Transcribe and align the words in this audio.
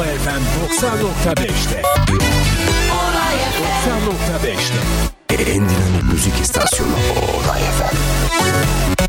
Ola 0.00 0.08
FM 0.12 0.42
90.5'te. 0.42 1.82
90.5'te. 3.84 4.80
En 5.28 5.68
dinamik 5.68 6.02
müzik 6.12 6.40
istasyonu 6.40 6.94
Olay 6.94 7.60
FM. 7.60 8.99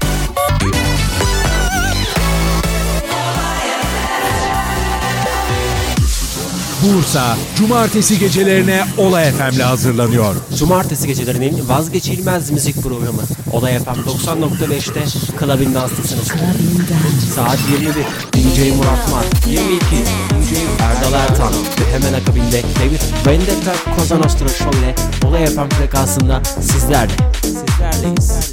Bursa, 6.81 7.37
cumartesi 7.57 8.19
gecelerine 8.19 8.83
Ola 8.97 9.21
FM'le 9.21 9.63
hazırlanıyor. 9.63 10.35
Cumartesi 10.59 11.07
gecelerinin 11.07 11.69
vazgeçilmez 11.69 12.51
müzik 12.51 12.83
programı 12.83 13.21
Olay 13.51 13.79
FM 13.79 13.89
90.5'te 13.89 15.03
Clubbing 15.39 15.75
Dance'tasınız. 15.75 16.27
Saat 17.35 17.57
21 17.71 17.93
DJ 18.33 18.77
Murat 18.77 19.11
Mar, 19.11 19.25
22 19.49 19.79
DJ 19.85 20.57
Erdal 20.81 21.13
Ertan 21.13 21.53
ve 21.53 21.93
hemen 21.93 22.13
akabinde 22.13 22.61
David 22.79 23.27
Vendetta 23.27 23.73
Cosa 23.99 24.17
Nostra 24.17 24.47
Show 24.47 24.79
ile 24.79 24.95
Olay 25.27 25.45
FM 25.45 25.69
frekansında 25.69 26.41
sizlerle. 26.61 27.13
Sizlerleyiz. 27.43 28.51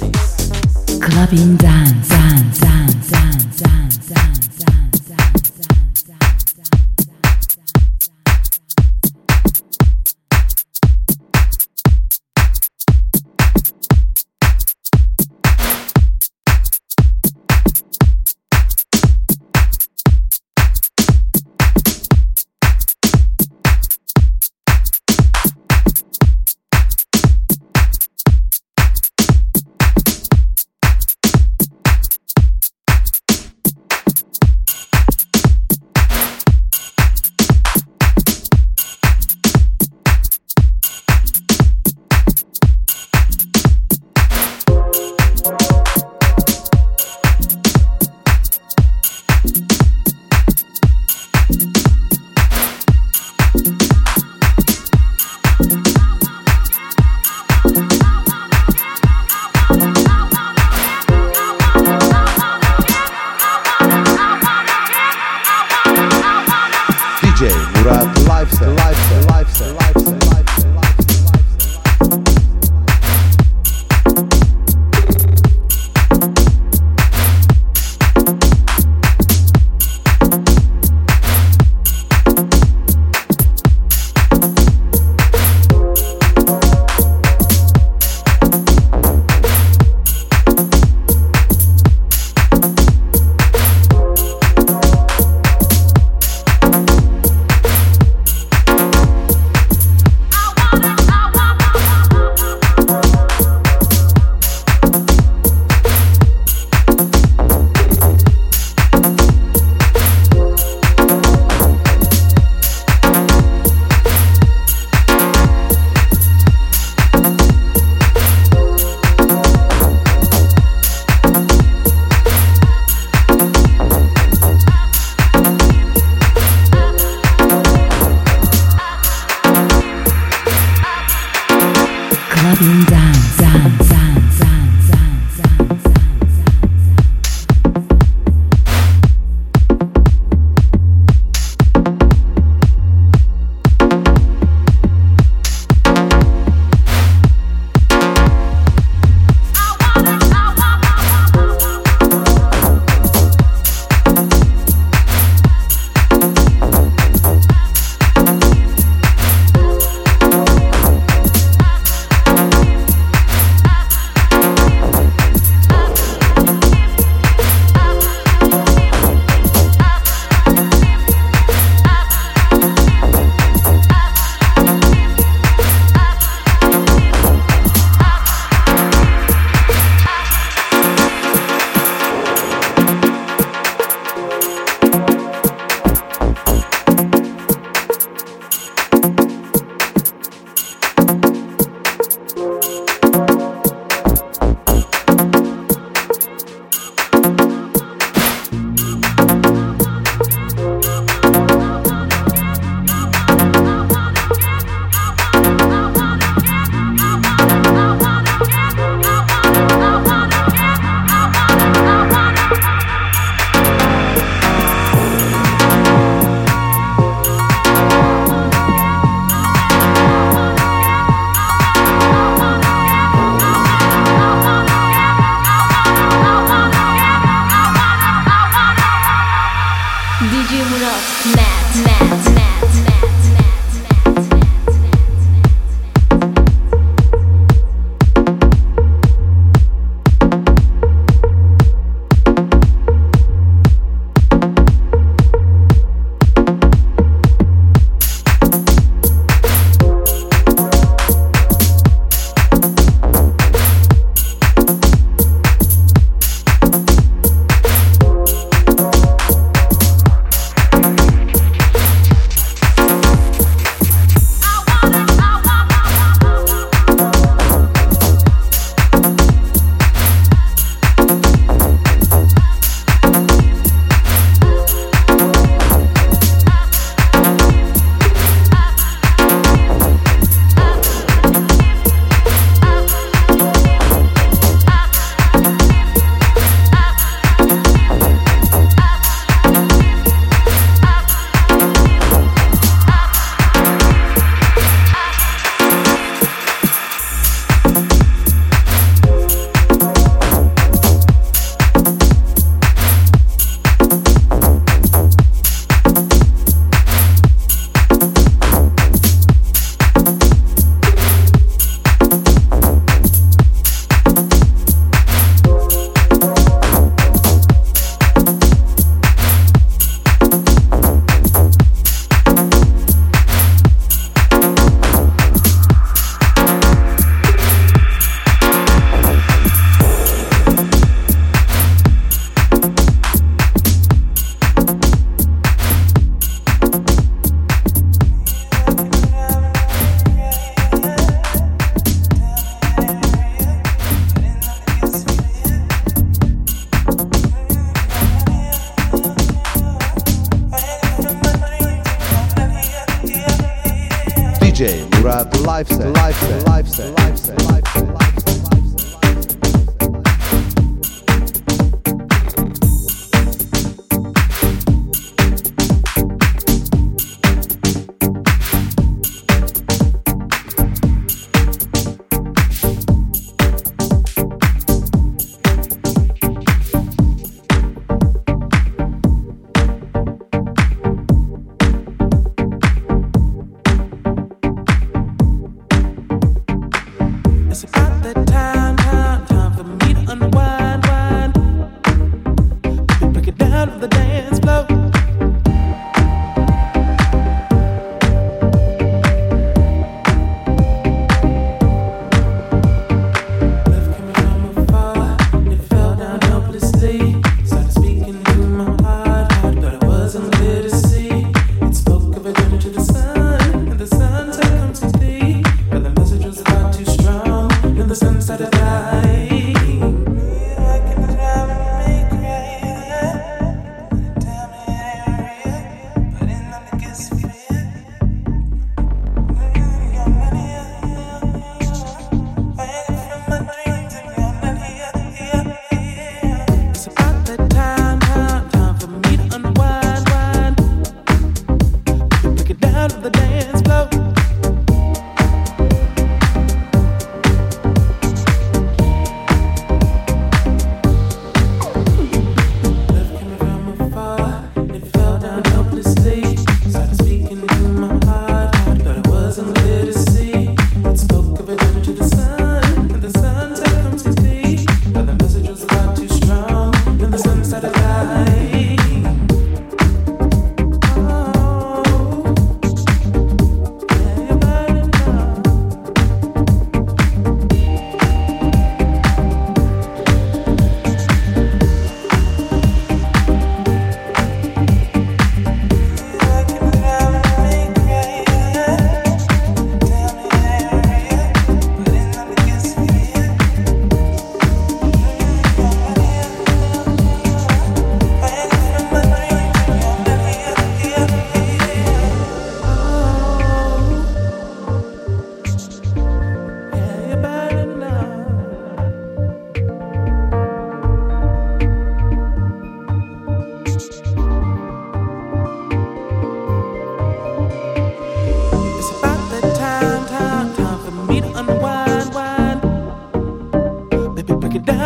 Clubbing 0.87 1.61
dance, 1.63 2.09
dance, 2.09 2.61
dance, 2.61 2.97
dance, 3.11 3.38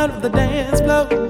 out 0.03 0.09
of 0.09 0.21
the 0.21 0.27
dance 0.27 0.81
floor. 0.81 1.22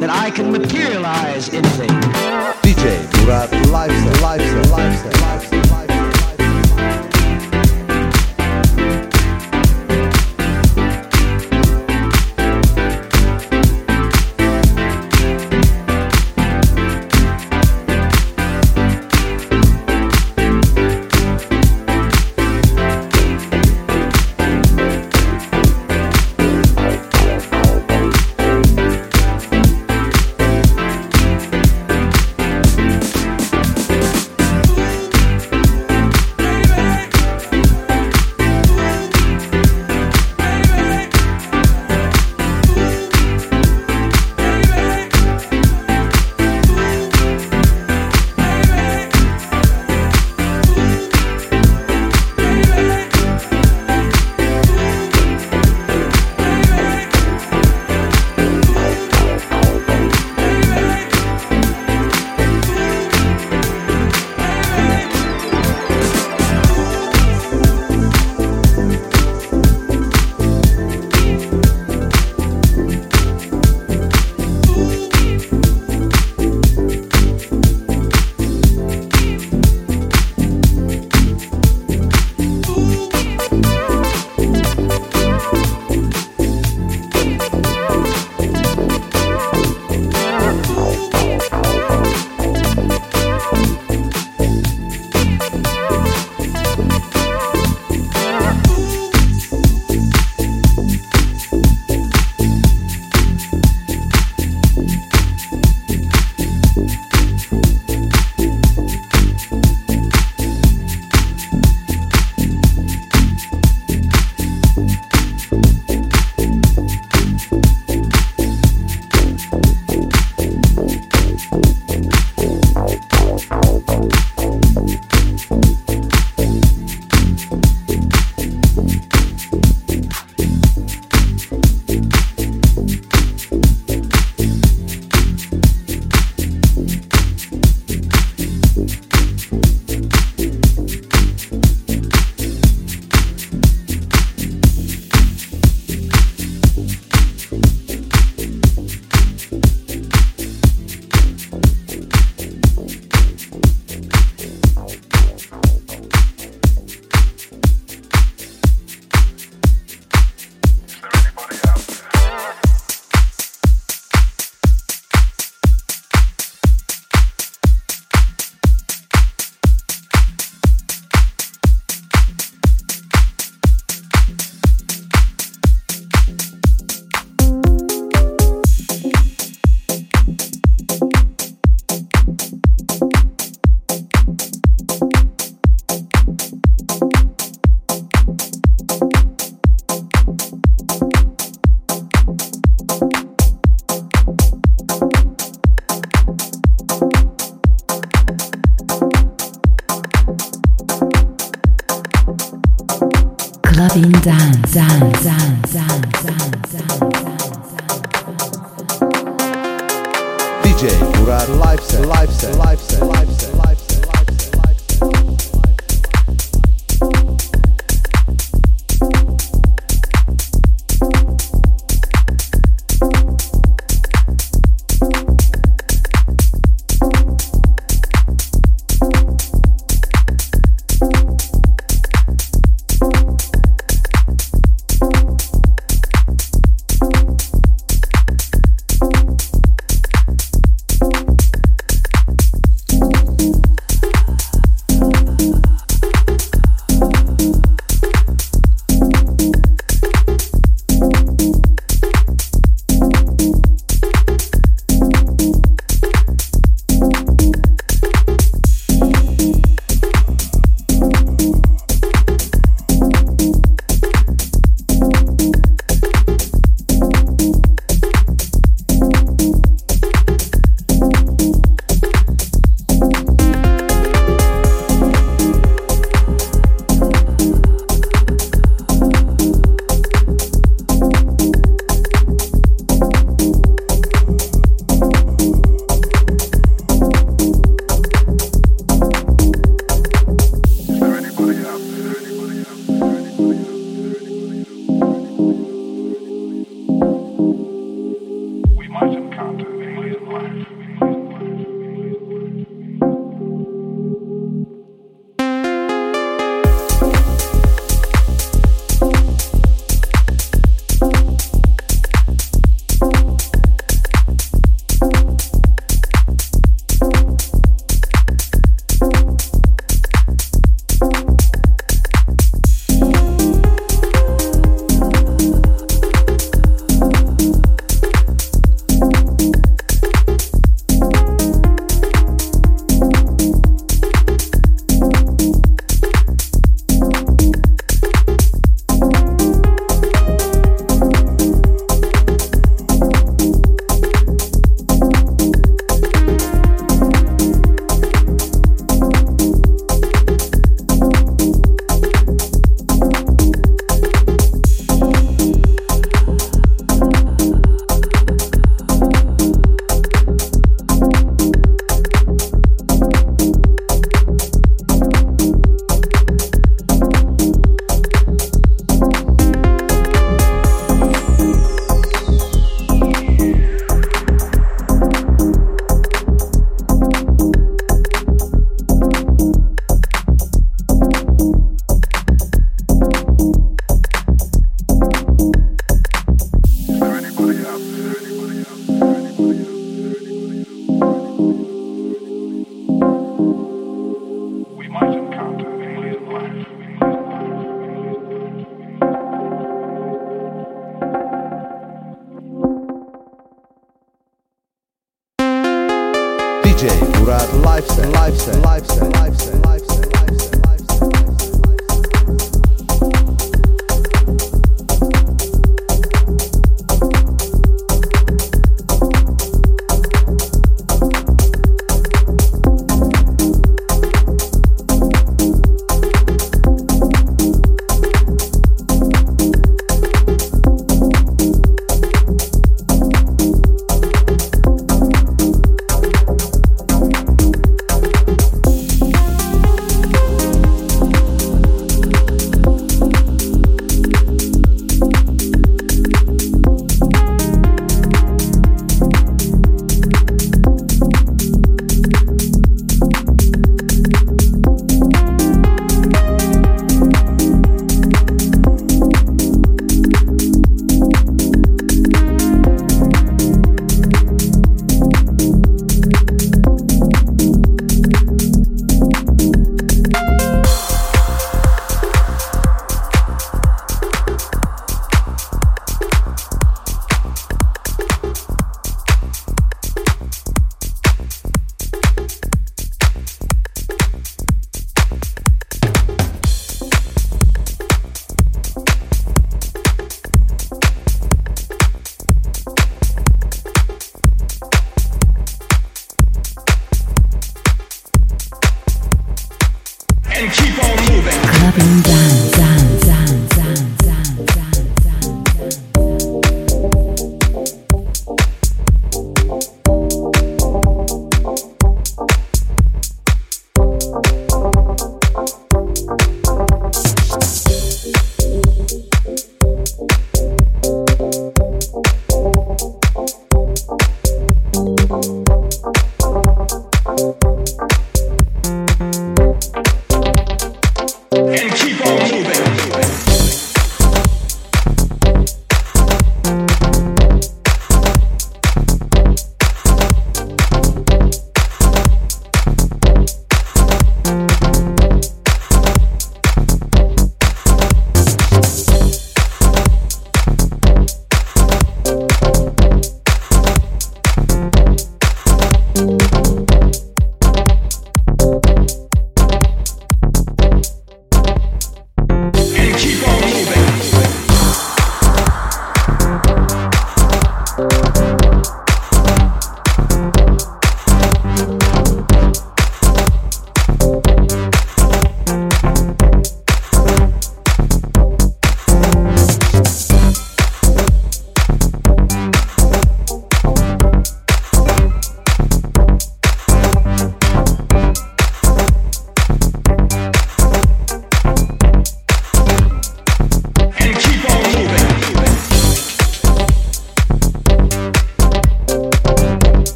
that 0.00 0.10
I 0.10 0.30
can 0.30 0.50
materialize 0.50 1.48
anything. 1.52 1.90
DJ 2.62 2.84
Murat 3.18 3.50
Lifestyle, 3.68 4.22
Lifestyle, 4.22 4.70
Lifestyle, 4.70 5.20
Lifestyle. 5.22 5.53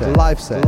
Life 0.00 0.40
set. 0.40 0.64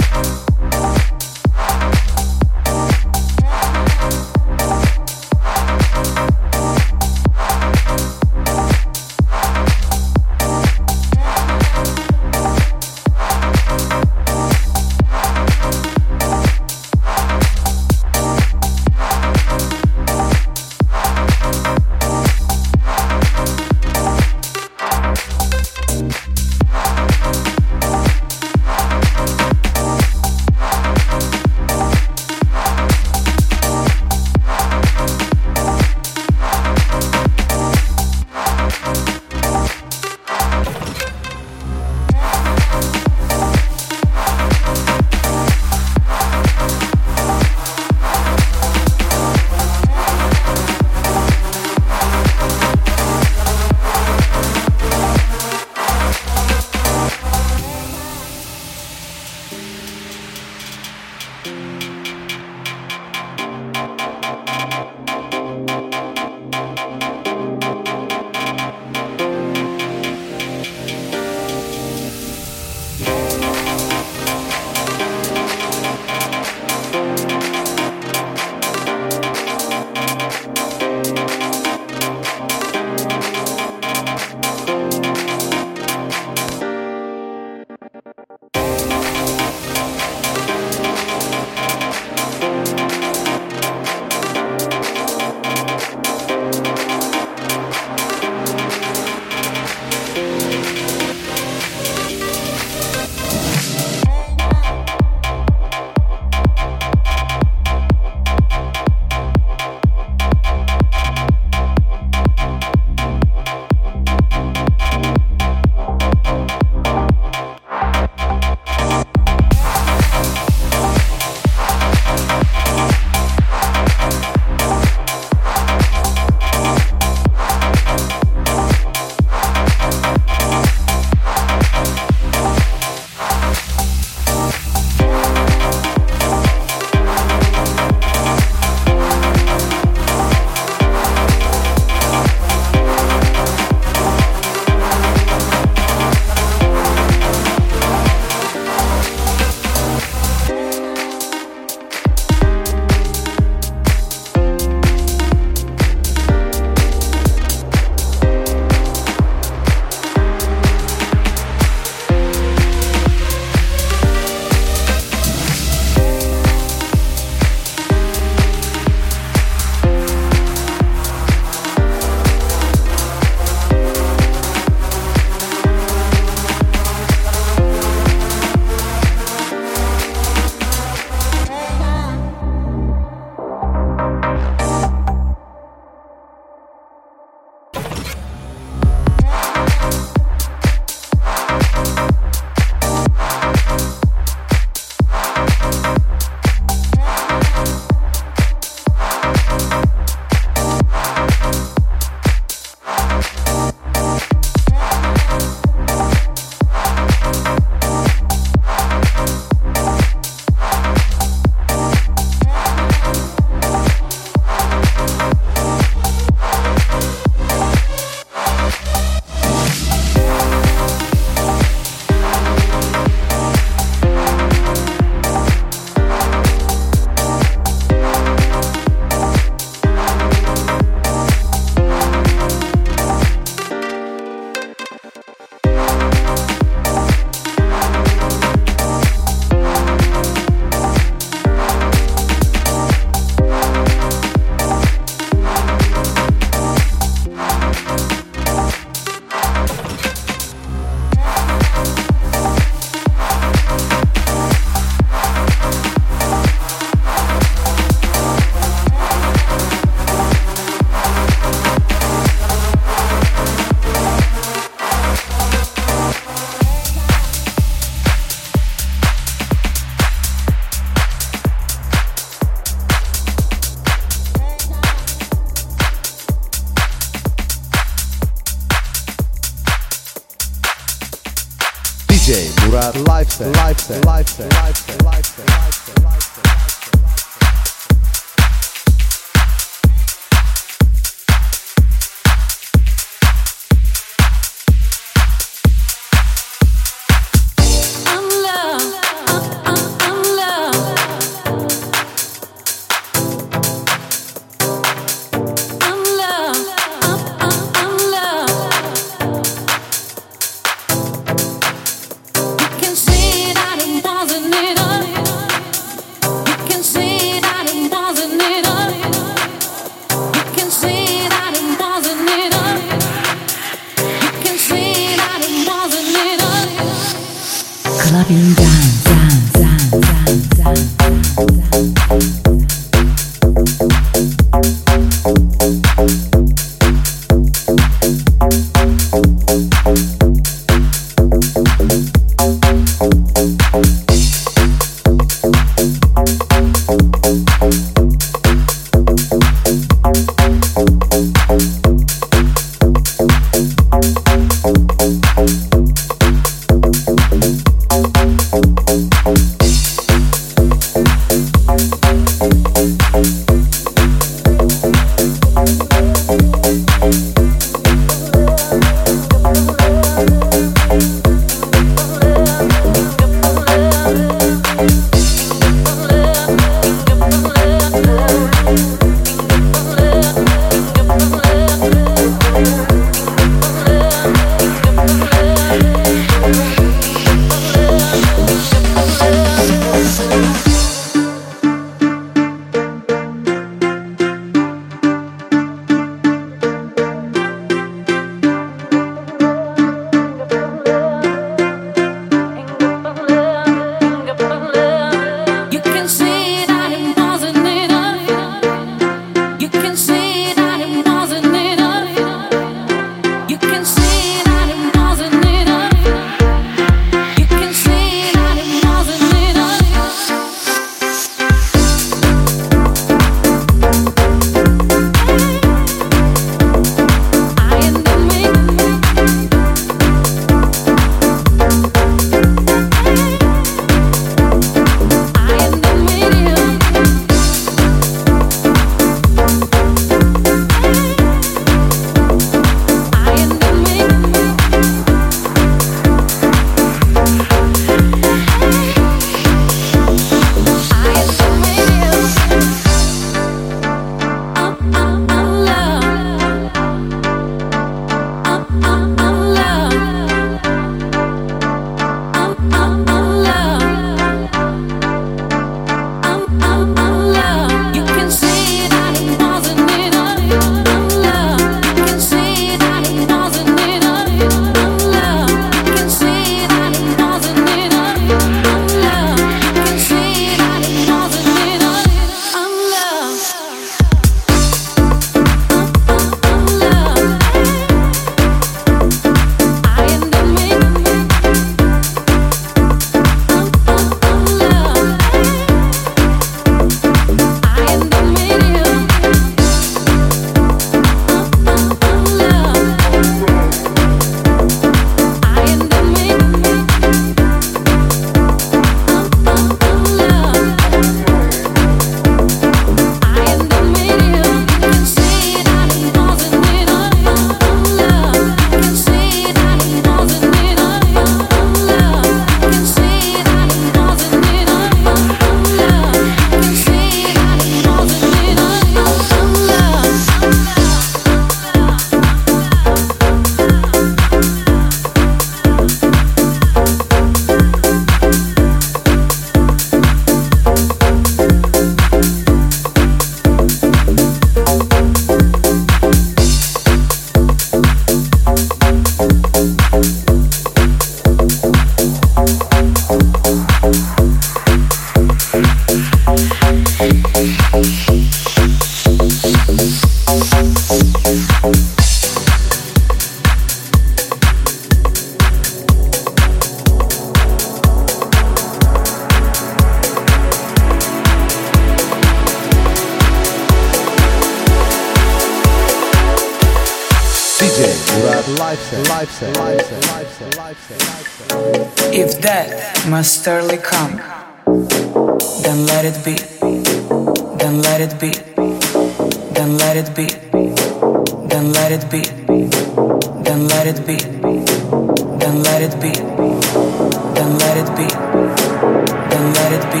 let 599.70 599.84
it 599.84 599.92
be. 599.92 600.00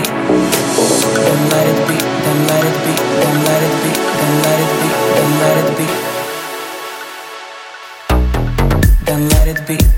Let 1.50 1.66
it 1.66 1.88
be. 1.88 1.96
Let 2.48 2.64
it 2.64 2.76
be. 2.84 2.92
Let 3.44 3.62
it 3.62 3.74
be. 3.82 3.90
Let 4.44 4.60
it 4.64 4.72
be. 4.80 4.90
Let 5.40 5.56
it 5.58 5.70
be. 5.76 5.86
Let 9.28 9.48
it 9.48 9.60
be. 9.66 9.97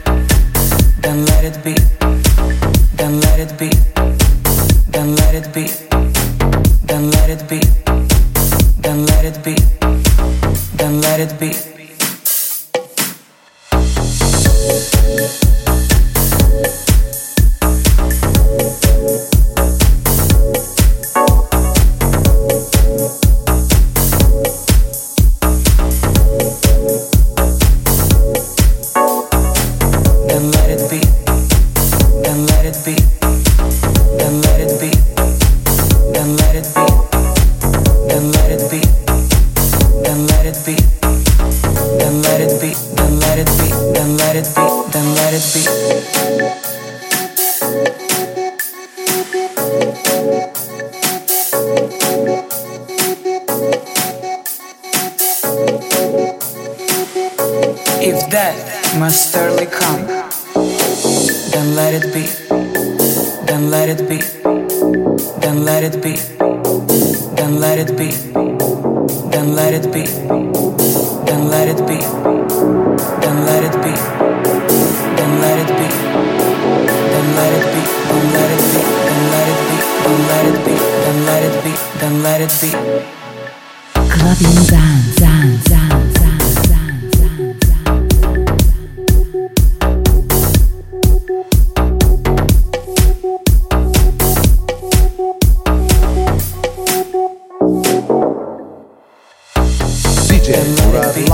Then 100.42 100.76
let 100.76 101.16
it 101.16 101.28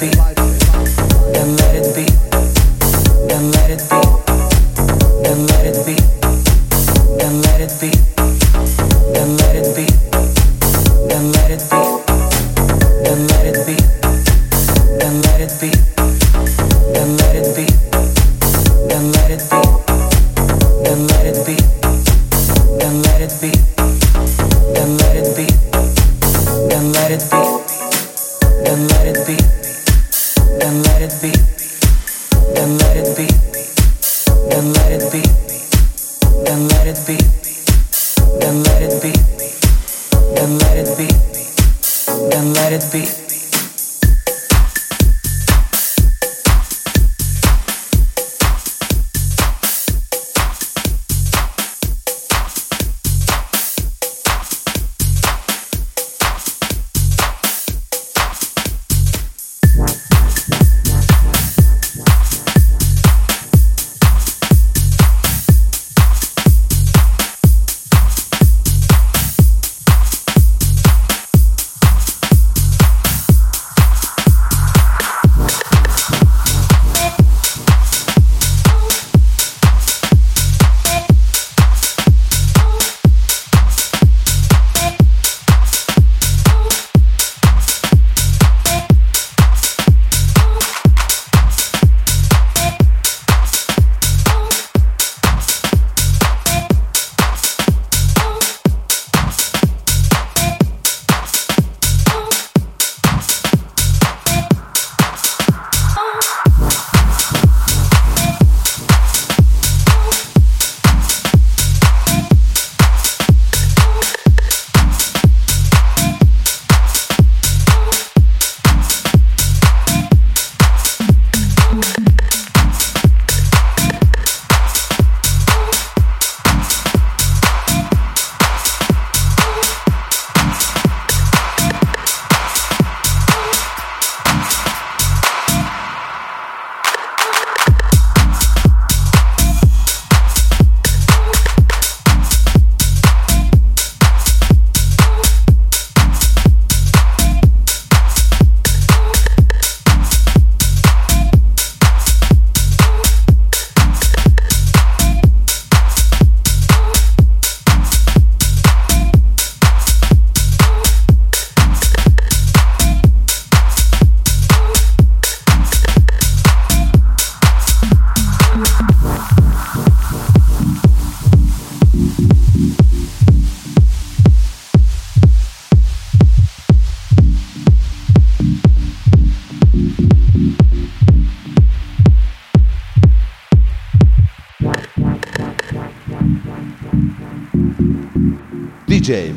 be. 0.00 0.10
Then 1.32 1.56
let 1.56 1.76
it 1.76 1.94
be. 1.94 2.06
Then 3.28 3.50
let 3.52 3.70
it 3.70 3.80
be. 3.88 3.96
Let 5.46 5.66
it 5.66 5.86
be. 5.86 5.96
Let 7.42 7.60
it 7.60 7.80
be. 7.80 8.09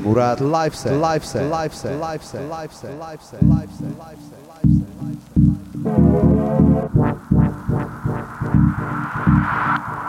Murat 0.04 0.42
Lifestyle. 0.42 0.98
Lifestyle. 0.98 1.48
Lifestyle. 1.48 1.98
Lifestyle. 1.98 2.48
Lifestyle. 2.48 2.98
Lifestyle. 2.98 3.40
Lifestyle. 3.44 3.90
Lifestyle. 3.98 4.24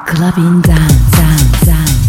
Clubbing 0.06 0.60
down, 0.62 0.88
down, 1.12 1.64
down. 1.64 2.03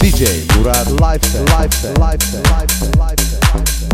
DJ 0.00 0.44
Murad 0.56 0.90
Life 1.00 1.22
Lifestyle, 1.50 1.94
Lifestyle, 1.98 2.42
Lifestyle, 2.50 2.90
Lifestyle. 2.98 3.93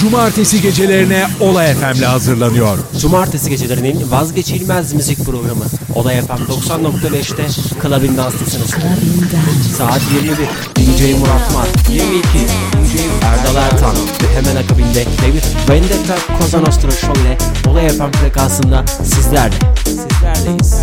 Cumartesi 0.00 0.62
gecelerine 0.62 1.26
Olay 1.40 1.74
FM'le 1.74 2.06
hazırlanıyor. 2.06 2.78
Cumartesi 3.00 3.50
gecelerinin 3.50 4.10
vazgeçilmez 4.10 4.92
müzik 4.92 5.24
programı. 5.24 5.64
Olay 5.94 6.20
FM 6.20 6.32
90.5'te 6.32 7.46
Clubbing 7.82 8.18
Dance'tasınız. 8.18 8.70
Clubbing 8.70 9.22
dance. 9.22 9.68
Saat 9.78 10.00
21. 10.14 10.36
DJ 10.76 11.18
Murat 11.20 11.54
Mar. 11.54 11.68
22. 11.88 12.28
DJ 12.28 13.00
Erdal 13.24 13.56
Ertan. 13.56 13.96
Ve 13.96 14.36
hemen 14.36 14.56
akabinde 14.64 15.04
David 15.22 15.68
Vendetta 15.70 16.16
Cosa 16.40 16.60
Nostra 16.60 16.90
Show 16.90 17.22
ile 17.22 17.38
Olay 17.70 17.88
FM 17.88 18.10
frekansında 18.12 18.84
sizlerle. 19.04 19.54
Sizlerleyiz. 19.84 20.79